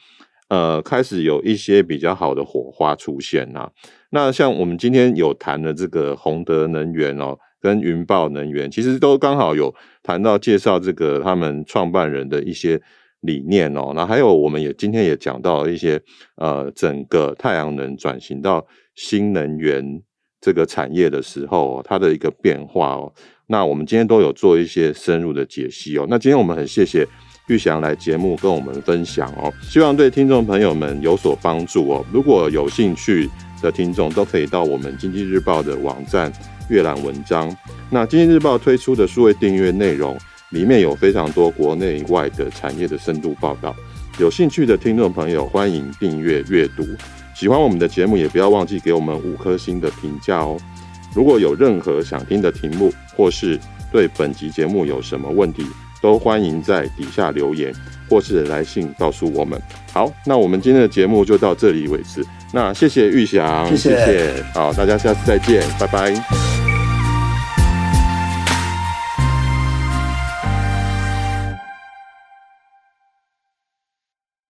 [0.48, 3.70] 呃开始有一些比较好的火花出现呐、
[4.10, 12.80] 那像我们今天有谈的这个宏德能源哦，跟云豹能源，其实都刚好有谈到介绍这个他们创办人的一些。
[13.24, 16.02] 理念哦，那还有我们也今天也讲到了一些
[16.34, 18.66] 呃，整个太阳能转型到
[18.96, 20.02] 新能源
[20.42, 23.10] 这个产业的时候，它的一个变化哦。
[23.46, 26.06] 那我们今天都有做一些深入的解析哦。
[26.10, 27.06] 那今天我们很谢谢
[27.48, 32.04] 玉祥来节目跟我们分享哦，希望对听众朋友们有所帮助哦。
[32.12, 33.30] 如果有兴趣
[33.62, 36.30] 的听众，都可以到我们经济日报的网站
[36.68, 37.56] 阅览文章。
[37.88, 40.18] 那经济日报推出的数位订阅内容。
[40.52, 43.74] 里面有非常多国内外的产业的深度报道，
[44.18, 46.84] 有兴趣的听众朋友欢迎订阅阅读。
[47.42, 50.56] 喜欢我们的节目，也不要忘记给我们五颗星的评价哦。
[51.12, 53.58] 如果有任何想听的题目，或是
[53.90, 55.66] 对本集节目有什么问题，
[56.00, 57.74] 都欢迎在底下留言，
[58.08, 59.60] 或是来信告诉我们。
[59.92, 62.24] 好，那我们今天的节目就到这里为止。
[62.52, 64.42] 那谢谢玉祥，谢谢，谢谢。
[64.54, 66.71] 好，大家下次再见，拜拜。